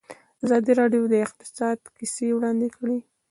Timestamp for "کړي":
2.77-2.97